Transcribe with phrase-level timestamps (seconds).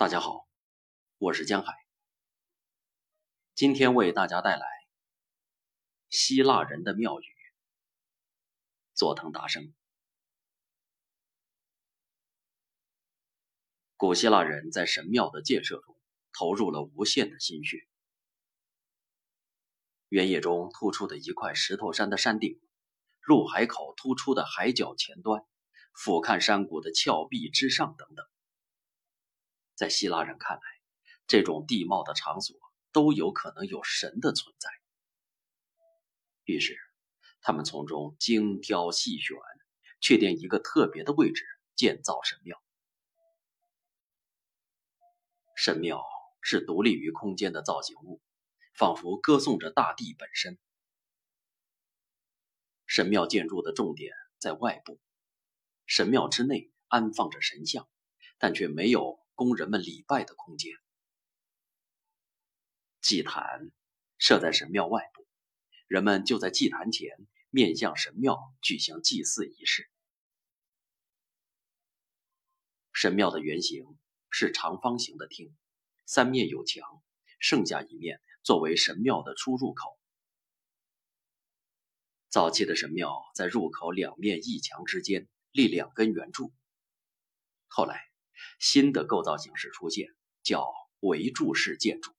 [0.00, 0.48] 大家好，
[1.18, 1.74] 我是江海。
[3.54, 4.66] 今天为大家带来
[6.08, 7.24] 希腊人的庙宇——
[8.96, 9.74] 佐藤达生。
[13.98, 15.94] 古希腊人在神庙的建设中
[16.32, 17.86] 投入了无限的心血。
[20.08, 22.58] 原野中突出的一块石头山的山顶，
[23.20, 25.44] 入海口突出的海角前端，
[25.92, 28.26] 俯瞰山谷的峭壁之上，等等。
[29.80, 30.62] 在希腊人看来，
[31.26, 32.54] 这种地貌的场所
[32.92, 34.68] 都有可能有神的存在。
[36.44, 36.76] 于是，
[37.40, 39.38] 他们从中精挑细选，
[39.98, 42.62] 确定一个特别的位置建造神庙。
[45.56, 46.04] 神庙
[46.42, 48.20] 是独立于空间的造型物，
[48.74, 50.58] 仿佛歌颂着大地本身。
[52.84, 55.00] 神庙建筑的重点在外部，
[55.86, 57.88] 神庙之内安放着神像，
[58.36, 59.18] 但却没有。
[59.40, 60.70] 供人们礼拜的空间，
[63.00, 63.70] 祭坛
[64.18, 65.26] 设在神庙外部，
[65.86, 69.88] 人们就在祭坛前面向神庙举行祭祀仪式。
[72.92, 73.86] 神庙的原型
[74.28, 75.56] 是长方形的厅，
[76.04, 77.02] 三面有墙，
[77.38, 79.98] 剩下一面作为神庙的出入口。
[82.28, 86.52] 早期的神庙在入口两面一墙之间立两根圆柱，
[87.68, 88.09] 后来。
[88.58, 90.08] 新的构造形式出现，
[90.42, 90.66] 叫
[91.00, 92.12] 围柱式建筑。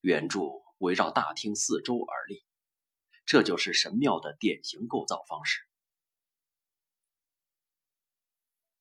[0.00, 2.44] 圆柱围绕大厅四周而立，
[3.24, 5.62] 这就是神庙的典型构造方式。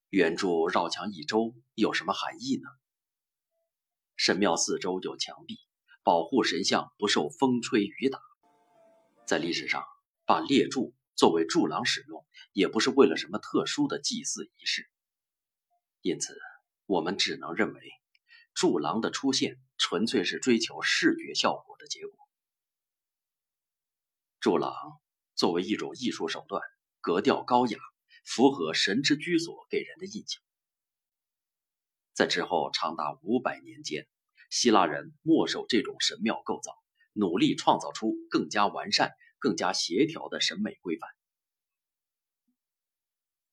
[0.09, 2.69] 圆柱绕墙一周有什么含义呢？
[4.16, 5.58] 神庙四周有墙壁，
[6.03, 8.19] 保护神像不受风吹雨打。
[9.25, 9.83] 在历史上，
[10.25, 14.88] 把列柱作为柱廊使用，也不是为了什么特殊的祭祀仪式。
[16.03, 16.37] 因此，
[16.85, 17.81] 我们只能认为，
[18.53, 22.19] 柱廊的出现纯粹是追求视觉效果的结果。
[24.42, 24.99] 柱廊
[25.33, 26.61] 作为一种艺术手段，
[26.99, 27.80] 格调高雅，
[28.25, 30.43] 符合神之居所给人的印象。
[32.11, 34.05] 在之后长达五百年间，
[34.49, 36.73] 希腊人默守这种神庙构造，
[37.13, 41.09] 努力创造出更加完善、更加协调的审美规范。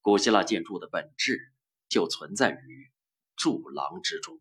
[0.01, 1.47] 古希腊建筑的本质。
[1.91, 2.89] 就存在于
[3.35, 4.39] 柱廊之中。